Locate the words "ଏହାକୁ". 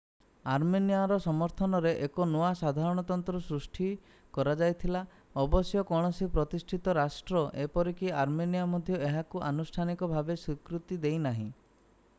9.11-9.43